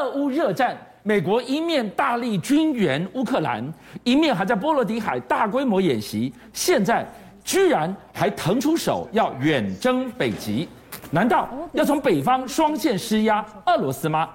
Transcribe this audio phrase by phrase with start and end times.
[0.00, 3.62] 俄乌热战，美国一面大力军援乌克兰，
[4.02, 7.06] 一面还在波罗的海大规模演习，现在
[7.44, 10.66] 居然还腾出手要远征北极，
[11.10, 14.28] 难道要从北方双线施压俄罗斯吗？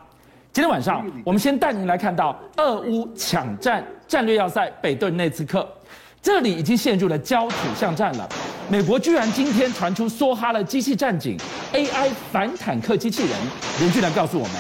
[0.54, 5.68] 今天晚上，我们先带您来看到俄乌抢占战略要塞北顿内茨克。
[6.22, 8.30] 这里已经陷入了焦土巷战了。
[8.68, 11.38] 美国居然今天传出梭哈的机器战警
[11.72, 13.32] AI 反坦克机器人，
[13.80, 14.54] 人居然告诉我们，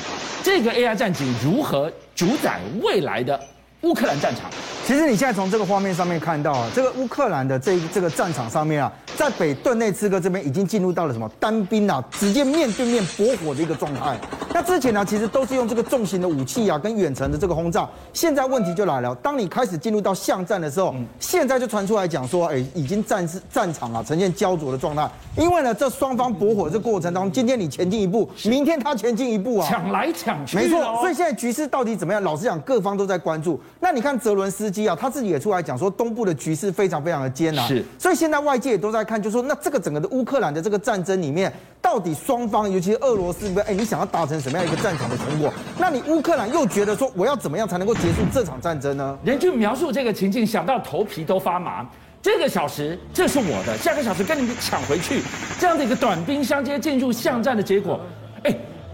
[0.44, 3.39] 这个 AI 战警如何主宰未来的
[3.82, 4.43] 乌克兰战场。
[4.86, 14.16] 其实你现在从这个画面上面看到啊，这个乌克兰的这这个战场上面啊，在北顿内茨克这边已经进入到了什么单兵啊，直接面对面搏火的一个状态。
[14.54, 17.90] 那之前呢，其实都是用这个重型的武器啊，跟远程的这个轰炸。
[18.14, 25.10] 现在问题就来了，当你开始进入到巷战的时候，现在就传出来讲说，哎，已经战事战场啊呈现焦灼的状态。
[25.36, 30.56] 因为呢，这双方搏火这过程当中，今天你前进一步，明天他前进一步啊，抢来抢去。
[30.56, 32.22] 没错，所以现在局势到底怎么样？
[32.22, 33.59] 老实讲，各方都在关注。
[33.80, 37.66] 那你看泽伦斯基啊，他自己也出来讲说，东部的局势非常非常的艰难。
[37.66, 45.52] 是，所以现在外界也都在看，就说那这个整个的乌克兰的这个战争里面，到底双方，尤其是俄罗斯，哎，你想要达成什么样一个战场的成果？
[45.80, 49.18] 那你乌克兰又觉得说，我要怎么样才能够结束这场战争呢？
[49.23, 51.88] 人去描述这个情境，想到头皮都发麻。
[52.22, 55.22] 这个小时这是我的，下个小时跟你们抢回去，
[55.59, 58.25] 这样的一个短兵相接进入巷战的结果，哎。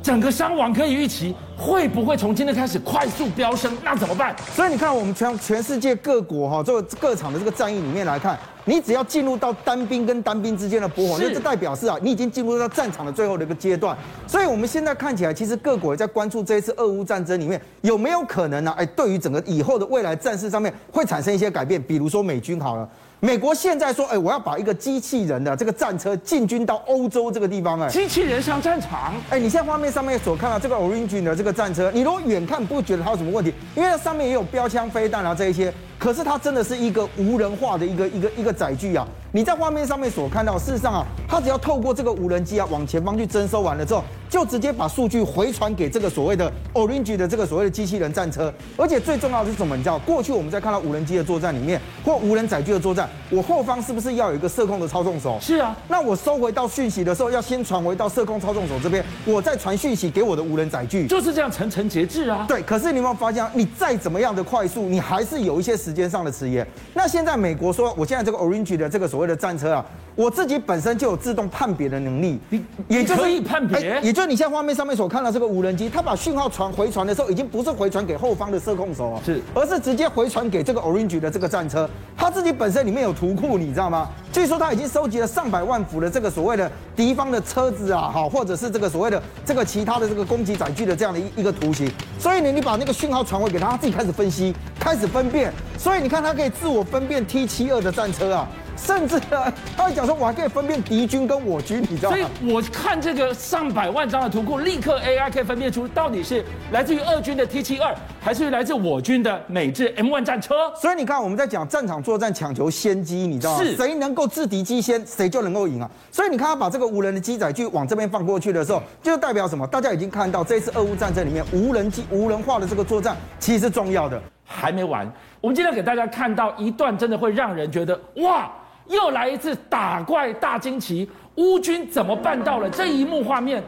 [0.01, 3.71] 整个伤亡可以预期，会不会从今天开始快速飙升？
[3.83, 4.35] 那怎么办？
[4.55, 8.35] 所以你看，我们全全世界各国哈，这个各场的这个战役里面来看，
[8.65, 13.95] 你只要进入到单兵跟单兵之间的搏火，那这代表是啊，你已经进入到战场的最后的一个阶段。
[14.25, 18.73] 所以我们现在看起来，其实各国也在关注这一次俄乌战争里面有没有可能呢？
[18.75, 22.89] 哎，对于整个以后的未来战事上面会产生一些改变，比如说美军好了。
[23.23, 35.71] 美国现在说，哎，我要把一个机器人的这个战车进军到欧洲这个地方，哎，机器人上战场，哎，你现在画面上面所看到这个 Orange 的这个战车，你如果远看不觉得它有什么问题，因为它上面也有标枪、飞弹啊这一些。
[36.01, 39.07] 可是它真的是一个无人化的一个一个一个载具啊！
[39.31, 48.51] 你在画面上面所看到，事实上啊，它只要透过这个无人机啊往前方去征收完了之后，就直接把数据回传给这个所谓的 Orange 的这个所谓的机器人战车。
[48.75, 49.77] 而且最重要的是什么？
[49.77, 55.37] 你知道，过去我们在看到无人机的作战里面，或无人载具的作战，我后方是不是要有一个射控的操纵手？
[55.39, 55.77] 是啊。
[55.87, 61.05] 那我收回到讯息的时候，要先传回到射控操纵手这边，我再传讯息给我的无人载具。
[61.05, 62.43] 就是这样层层节制啊。
[62.47, 62.63] 对。
[62.63, 66.65] 可是你有没有发现，你再怎么样的快速，你还是有一些时时间上的迟延。
[66.93, 69.85] 那现在美国说，我现在这个 Orange 的这个所谓的战车啊，
[70.15, 72.39] 我自己本身就有自动判别的能力，
[72.87, 84.09] 也就可以判别，也就是你现在画面上面所看到这个无人机，它把讯号传回传的时候，已经不是回传给后方的射控手啊，是，而是直接回传给这个 Orange 的这个战车，它自己本身里面有图库，你知道吗？
[84.31, 91.89] 据说它已经收集了上百万幅的这个所谓的敌方的车子啊，好，或者是这个所谓的这个其他的这个攻击载具的这样的一一个图形，
[92.19, 98.47] 所以呢，你把那个讯号传回给他，他自己开始分析，开始分辨，所以你看它可以自我分辨 T 七二的战车啊。
[98.75, 102.17] 甚至呢，他会讲说，我还可以分辨敌军跟我军，你知道吗？
[102.17, 110.73] 所以我看这个上百万张的图库，立刻 AI 可以分辨出到底是来自于俄军的 T 七二，还是来自我军的美制 M one 战车。
[110.75, 113.63] 所以你看，我们在讲战场作战，抢求先机，你知道吗？
[113.63, 113.75] 是。
[113.75, 115.89] 谁能够制敌机先，谁就能够赢啊。
[116.11, 119.67] 所以你看，他把这个无人的机载具往这边放过去的时候，就代表什么？
[119.67, 124.21] 大家已经看到，这次俄乌战争里面，无人机、无人化的这个作战，其实是重要的。
[124.45, 128.51] 还没完，我们今天给大家看到一段，真的会让人觉得哇！
[128.91, 132.69] 又来一次打怪大惊奇，乌军怎么办到了？
[132.69, 133.63] 这一幕画面。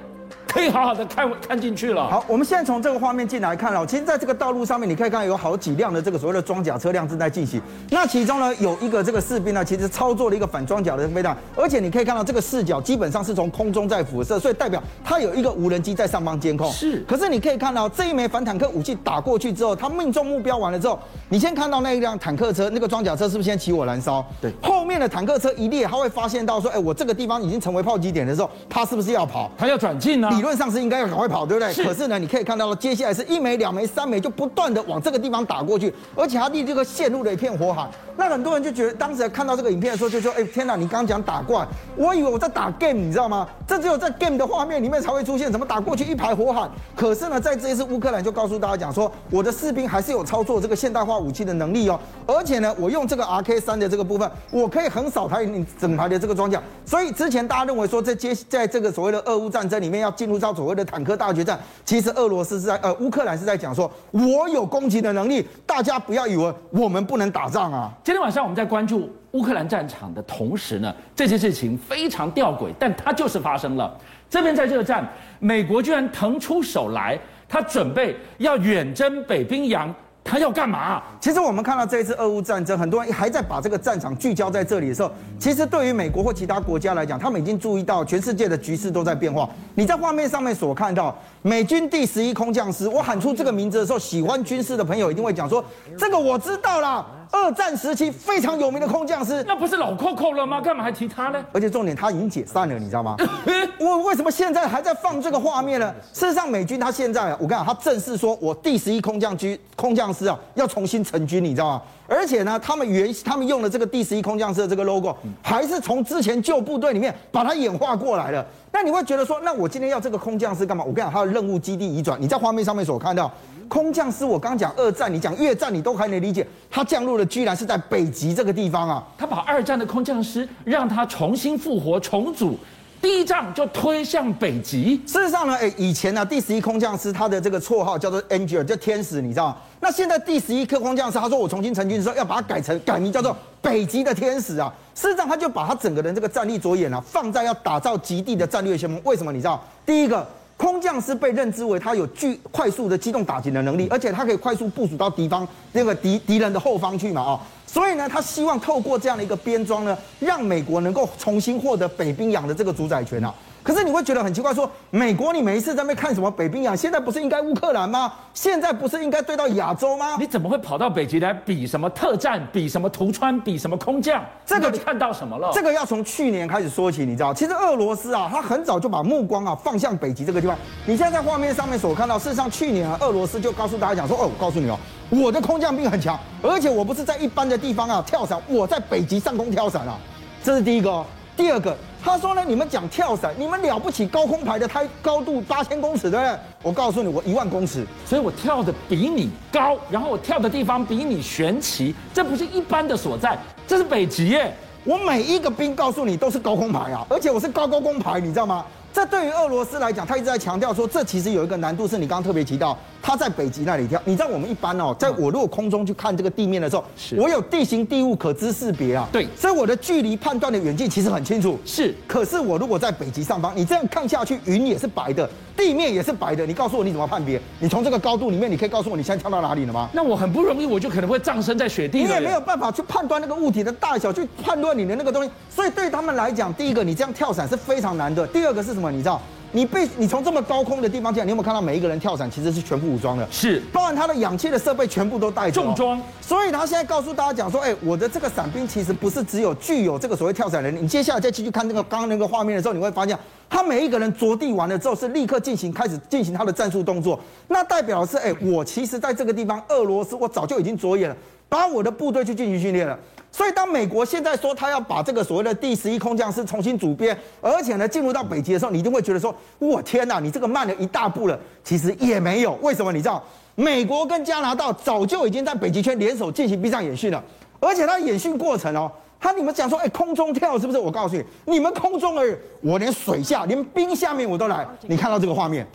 [0.54, 2.08] 可以好好的看看进去了。
[2.08, 7.60] 好，我们现在从这个画面进来看了，其实在这个道路上面，你可以看到有好几辆的这个所谓的装甲车辆正在进行。
[7.90, 16.72] 那其中呢，有一个这个士兵呢，其实操作了一个反装甲的飞弹，而且你可以看到这个视角基本上是从空中在辐射，所以代表它有一个无人机在上方监控。
[16.72, 17.04] 是。
[17.08, 21.00] 可是你可以看到这一枚反坦克武器打过去之后，它命中目标完了之后，
[21.30, 24.24] 你先看到那一辆坦克车，那个装甲车是不是先起火燃烧？
[24.40, 24.54] 对。
[24.62, 29.50] 后面的坦克车一列，它会发现到说，哎，我这个地方已经成为炮击点的时候，它是不是要跑？
[29.58, 30.30] 它要转进呢？
[30.44, 31.14] 理论上是应该要。
[31.14, 31.86] 赶快跑，对不对？
[31.86, 37.88] 可是呢，你可以看到，接下来是一枚、两枚、三枚，就不断的往这个地方打过去，而且他立这个陷入了一片火海。
[38.18, 40.76] 那很多人就觉得，当时看到这个影片的时候，就说：“哎，天哪！
[40.76, 43.48] 你刚刚讲打怪，我以为我在打 game，你知道吗？
[43.68, 46.68] 这只有在 game 的画面里面才会出现，怎么打过去一排火海？
[46.96, 56.62] 可是呢，在这一次乌克兰就告诉大家讲说，我的士兵还是有操作这个现代化武器的能力哦，而且呢，我用这个 RK 三的这个部分，我可以横扫台你整排的这个装甲。
[56.86, 67.92] 所以之前大家认为说，在接在这个所谓的俄乌战争里面要进入到所谓的坦克大决战，其实俄罗斯是在呃乌克兰是在讲说，我有攻击的能力，大家不要以为我们不能打仗啊。
[68.04, 68.84] 今天晚上我们在关。
[68.84, 73.98] 注乌克兰战场的同时呢，这件事情非常吊诡，但它就是发生了。
[74.30, 75.08] 这边在这个战，
[75.40, 79.94] 美国居然腾出手来，他准备要远征北冰洋。
[80.24, 81.04] 他要干嘛？
[81.20, 89.50] 其实我们看到这一次俄乌战争，很多人还在把这个战场聚焦在这里的时候，其实对于美国或其他国家来讲，他们已经注意到全世界的局势都在变化。
[89.76, 95.62] 你在画面上面所看到美军第十一空降师，我喊出这个名字的时候，喜欢军事的朋友一定会讲说
[96.00, 100.62] ：“这个我知道啦。”二战时期非常有名的空降师，那不是老扣扣了吗？
[100.62, 101.46] 干嘛还提他呢？
[101.52, 103.18] 而且重点，他已经解散了，你知道吗？
[103.78, 105.94] 我为什么现在还在放这个画面呢？
[106.14, 111.82] 事实上，美军他现在啊，我跟你讲，他正式说，我第十一空降军空降师啊，要重新成军，你知道吗？
[112.08, 118.46] 而且呢，他们原他们用的这个第十一空降师的这个 logo，还是从之前旧部队里面把它演化过来的。
[118.74, 120.84] 那你会觉得说，那我今天要这个空降师干嘛？
[120.84, 123.32] 我跟你讲，他的任务基地移转，你在画面上面所看到。
[123.70, 126.46] 空降师，我刚讲二战，你讲越战，你都还能理解。
[126.70, 129.04] 他降落的居然是在北极这个地方啊！
[129.18, 132.58] 他把二战的空降师让他重新复活重组，
[133.04, 134.96] 第一仗就推向北极。
[135.06, 139.58] 事实上呢，哎，以前呢、啊，第十一空降师他的这个绰号叫做 Angel，叫天使，你知道吗？
[139.82, 144.74] 那现在第十一颗空降师，他说我重新成军的时候要把它改成改名叫做北极的天使啊。
[144.96, 148.98] 事实上，他就把他整个人这个战力着眼啊，放在要打造极地的战略先锋。
[149.04, 149.34] 为什么？
[149.34, 149.62] 你知道？
[149.86, 150.26] 第一个。
[150.56, 163.34] 空降师被认知为他有巨快速的机动打击的能力，而且他可以快速部署到敌方那个敌敌人的后方去嘛啊，所以呢，他希望透过这样的一个编装呢，让美国能够重新获得北冰洋的这个主宰权啊。
[163.64, 168.12] 可是你会觉得很奇怪，说美国你每一次在那边看什么北冰洋，现在不是应该乌克兰吗？
[168.34, 170.18] 现在不是应该对到亚洲吗？
[170.20, 174.22] 你怎么会跑到北极来比什么特战，比什么图川，比什么空降？
[174.46, 175.50] 这个你看到什么了？
[175.54, 180.58] 这个要从去年开始说起，你知道，其实俄罗斯啊，他很早就把目光啊放向北极这个地方。
[180.86, 184.78] 你现在在画面上面所看到，事实上去年啊，俄罗斯就告诉大家讲说，哦，我告诉你哦，
[185.10, 189.98] 我的空降兵很强，而且我不是在一般的地方啊跳伞，我在北极上空跳伞啊，
[190.44, 191.06] 这是第一个哦。
[191.38, 191.76] 第二个。
[192.04, 196.38] 他说呢，你们讲跳伞，你们了不起，高空排的它高度八千公尺，对不对？
[196.62, 204.54] 我告诉你，我一万公尺，所以我跳的比你高，然后我跳的地方比你悬奇，这不是一般的所在，这是北极耶。
[204.84, 208.66] 我每一个兵告诉你都是高空排啊，而且我是高高空排，你知道吗？
[208.94, 214.00] 这对于俄罗斯来讲，他一直在强调说，这其实有一个难度，是你刚刚特别提到，他在北极那里跳。
[214.06, 221.60] 你知道我们一般哦，在我如果空中去看这个地面的时候，是我有地形地物可知识别啊，对，所以我的距离判断的远近其实很清楚。
[221.66, 227.40] 是，可是我如果在北极上方，你这样看下去，云也是白的，地面也是白的，你告诉我你怎么判别？
[227.60, 229.90] 你从这个高度里面，你可以告诉我你现在跳到哪里了吗？
[229.94, 232.04] 那我很不容易，我就可能会葬身在雪地。
[232.04, 235.30] 你也没有办法去判断那个物体的大小，去判断你的那个东西。
[235.50, 238.92] 所以对他们来讲，第一个你这样跳伞是非常难的，第二个是什么？
[238.92, 239.22] 你知道？
[239.56, 243.28] 你被你从这么高空的地方跳，你有没有看到每一个人跳伞其实是全副武装的？
[243.32, 246.02] 是，包含他的氧气的设备全部都带着重装。
[246.20, 250.80] 所以他现在告诉大家讲说，哎，我的这个伞兵其实不是只有具有这个所谓跳伞能力。
[250.82, 253.16] 你接下来再继续看那个刚刚那个画面的时候，你会发现，
[253.48, 261.16] 他每一个人着地完了之后是立刻进行开始进行他的战术动作，那代表的是，哎，我其实在这个地方，俄罗斯我早就已经着眼了，
[261.48, 262.98] 把我的部队去进行训练了。
[263.36, 271.38] 所以，当美国现在说他要把这个所谓的第十一空降师重新组编，而且呢进入到北极的时候，你一定会觉得说：我天哪，你这个慢了一大步了。
[271.64, 272.94] 其实也没有，为什么？
[272.94, 273.24] 你知道，
[273.56, 277.24] 美国跟加拿大早就已经在北极圈联手进行冰上演训了，
[277.60, 280.78] 而且他演训过程哦，他你们讲说，哎，空中跳是不是？
[280.78, 284.64] 我告诉你，你们空中而已，我连水下、连冰下面我都来。
[284.82, 285.66] 你看到这个画面，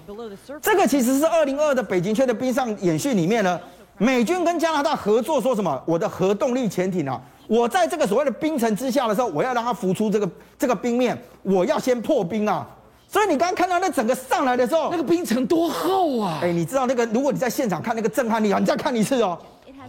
[0.62, 3.58] 这个其实是二零二的北极圈的冰上演训里面呢，
[3.96, 5.82] 美军跟加拿大合作说什么？
[5.84, 7.20] 我的核动力潜艇啊。
[7.48, 12.64] 我在这个所谓的冰层之下的时候，我要让它浮出这个这个冰面，我要先破冰啊。
[13.10, 16.40] 所以你刚刚看到那整个上来的时候，那个冰层多厚啊！
[16.42, 19.38] 哎，你知道那个，如果你在现场看那个震撼力啊，你再看一次哦，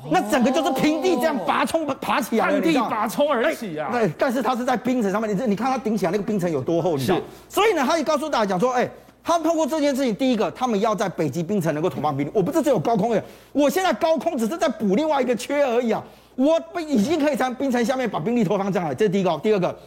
[0.10, 3.89] 那整个就是平地这样拔冲爬起来，平地拔冲而起啊！
[3.92, 7.20] 对，但是它是在冰层上面，你这你看它顶起来那个冰层有多厚，你知道？
[7.50, 8.89] 所以呢，他也告诉大家讲说，哎，
[9.22, 12.32] 他们通过这件事情，第一个，他们要在北极冰层能够投放兵力。
[12.34, 16.01] 我不是只有高空的，我现在高空只是在补另外一个缺而已啊。
[16.39, 19.38] 我已经可以从冰层下面把兵力投放上来，这是第一个。
[19.43, 19.77] 第二个，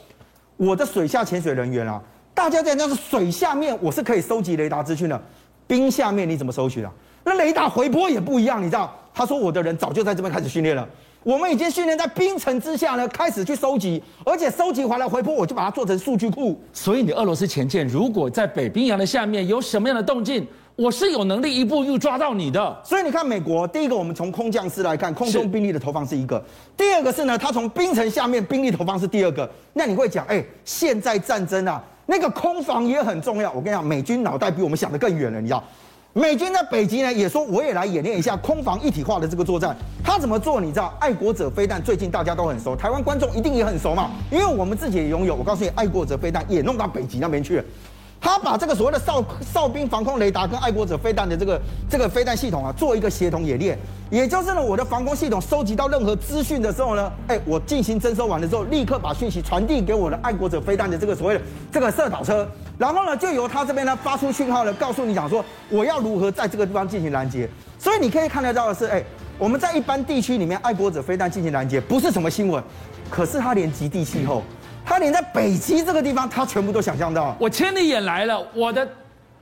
[0.59, 1.99] 我的水下潜水人员啊，
[2.35, 5.19] 大家在那是水下面我是可以收集雷达资讯的，
[5.67, 6.93] 冰下面你怎么收取啊？
[7.25, 8.95] 那雷达回波也不一样，你知道？
[9.15, 10.87] 他说我的人早就在这边开始训练了，
[11.23, 16.61] 我们已经训练在冰层之下呢，开始去收集，而且收集回来回波，我就把它做成数据库。
[16.71, 20.47] 所以你俄罗斯潜舰如果在北冰洋的下面有什么样的动静？
[20.75, 26.43] 我是有能力一步又抓到你的，所以你看，美国第一个，我们从空降师来看，空中兵力的投放是一个；
[26.77, 29.49] 第二个是呢，他从冰层下面兵力投放是第二个。
[29.75, 33.53] 那你会讲，哎，现在战争啊，那个空防也很重要。
[33.53, 35.63] 我跟你讲，美军脑袋比我们想的更远了，你知道？
[36.15, 39.77] 美军在北极呢，也说我也来演练一下空防一体化的这个作战。
[40.03, 40.59] 他怎么做？
[40.59, 40.95] 你知道？
[40.99, 45.35] 爱国者飞弹最近大家都很熟，台湾观众一定也很熟嘛，因为我们自己也拥有。
[45.35, 47.65] 我告诉你，爱国者飞弹也弄到北极那边去了。
[48.23, 51.61] 他把这个所谓的哨哨兵防空雷达跟爱国者飞弹的这个
[51.91, 53.77] 这个飞弹系统啊，做一个协同演练，
[54.11, 61.41] 也就是呢，我的防空系统收集到任何资讯的时候呢，哎，我进行侦收完了之后，立刻把讯息传递给我的爱国者飞弹的这个所谓的
[61.73, 62.49] 这个射导车，
[62.79, 67.49] 然后呢，就由他这边呢发出讯号呢，告诉你讲说我要如何在这个地方进行拦截。
[67.77, 69.03] 所以你可以看得到的是，哎，
[69.37, 72.63] 我们在一般地区里面，爱国者飞弹进行拦截不是什么新闻，
[73.11, 74.45] 可是它连极地气候。
[74.85, 77.35] 他连在北极这个地方，他全部都想象到。
[77.39, 78.87] 我千里眼来了，我的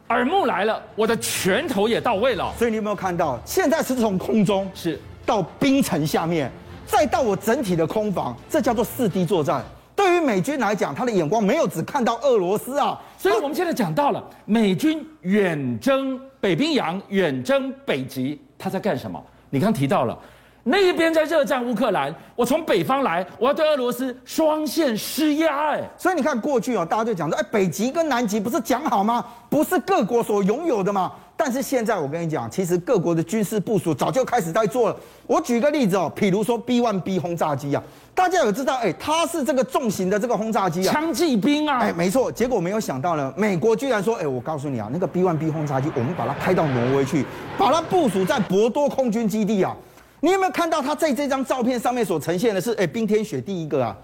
[0.08, 2.52] 耳目来了，我的拳头也到位了。
[2.58, 3.38] 所以你有没有看到？
[3.44, 6.50] 现在是从空中是到冰层下面，
[6.86, 9.64] 再到我整体的空防，这叫做四 D 作战。
[9.96, 13.00] 对于美军来讲，他的眼光没有只看到俄罗斯啊。
[13.18, 19.22] 所以我们现在讲到了美军远征北冰洋、远征北极，他在干什么？
[19.50, 20.18] 你刚提到了。
[20.64, 29.24] 那一边在热战乌克兰，我从北方来，我要对俄罗斯双线施压，哎，所以你看过去哦，大家就讲说，哎，北极跟南极不是讲好吗？
[29.48, 31.12] 不是各国所拥有的吗？
[31.34, 34.96] 但是现在我跟你讲，其实各国的军事部署早就开始在做了。
[35.26, 37.82] 我举个例子哦，比如说 B1B 轰炸机啊，
[38.14, 42.30] 大家有知道，哎，它是这个重型的这个轰炸机啊，枪骑兵啊，哎，没错。
[42.30, 47.24] 结果没有想到呢，美国居然说，哎，我告诉你啊，那个 B1B 轰炸机，我们把它开到挪威去，
[47.56, 49.74] 把它部署在博多空军基地啊。
[50.20, 53.96] 你有没有看到他在这张照片上面所呈现的是，哎，冰天雪地一个啊？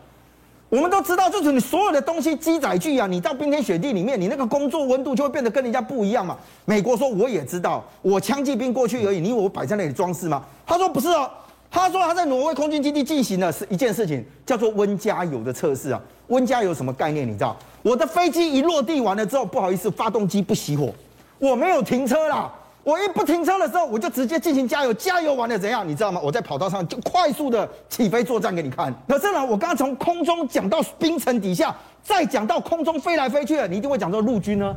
[0.69, 6.37] 我们都知道，就是你所有的东西机载具啊，你到冰天雪地里面，你那个工作温度就会变得跟人家不一样嘛。
[6.65, 10.45] 美国说我也知道，我枪击兵过去而已，你以为我摆在那里装饰吗？
[10.67, 11.31] 他说不是哦，
[11.71, 16.01] 他说他在挪威空军基地进行的是一件事情，叫做温加油的测试啊。
[16.29, 17.25] 温加油什么概念？
[17.25, 17.57] 你知道？
[17.83, 20.93] 我的飞机一落地完了之后，不好意思，发动机不熄火，
[21.39, 22.53] 我没有停车啦。
[22.87, 25.87] 我一不停车的时候，我就直接进行加油，加油完了怎样？
[25.87, 26.21] 你知道吗？
[26.23, 28.95] 我在跑道上就快速的起飞作战给你看。
[29.09, 34.73] 可是呢，我刚刚从空中讲到冰层底下，再讲到空中飞来飞去的，你一定会讲说陆军呢？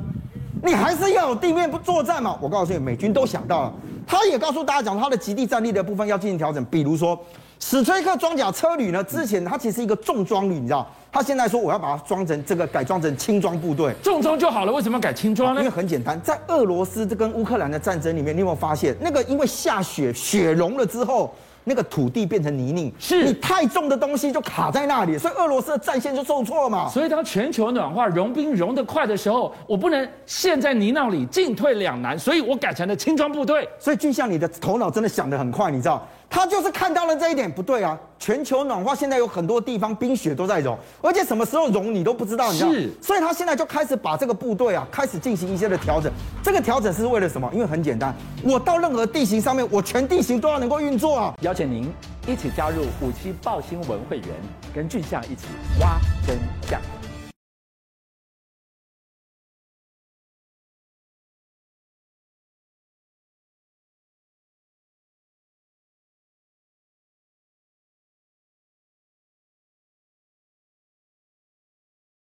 [0.63, 2.35] 你还是要有地面不作战嘛？
[2.41, 3.73] 我告诉你，美军都想到了，
[4.07, 7.15] 他也告诉大家讲，他的极地战力的部分要进行调整，比如说。
[7.59, 9.03] 史崔克装甲车旅呢？
[9.03, 10.87] 之前它其实一个重装旅，你知道？
[11.11, 14.71] 他现在说我要把它装成这个改装成轻装部队，重装就好了。
[14.71, 15.61] 为什么要改轻装呢？
[15.61, 21.33] 因为很简单，在俄罗斯这跟乌克兰的战争里面，你有没有发现那个因为下雪雪融了之后？
[21.65, 26.89] 那个土地变成泥泞，是你太重的东西就卡在那里，所以俄罗斯的战线就受挫嘛。
[26.89, 33.67] 所以当全球暖化融冰融得快的时候，我不能陷在泥淖里，进退两难，所以我改成了轻装部队。
[33.77, 36.07] 所以俊相，你的头脑真的想得很快，你知道？
[36.29, 37.97] 他就是看到了这一点不对啊！
[38.19, 42.71] 全球暖化现在有很多地方冰雪都在融，而且什么时候融你都不知道，你知道？
[42.71, 46.11] 是，所以他现在就开始把这个部队啊，开始进行一些的调整。
[46.43, 47.49] 这个调整是为了什么？
[47.51, 51.33] 因为很简单，我到任何地形上面，我全地形都要能够运作啊！
[51.41, 51.91] 邀请您
[52.27, 54.27] 一起加入五七报新闻会员，
[54.73, 55.47] 跟俊相一起
[55.79, 56.37] 挖真
[56.69, 56.79] 相。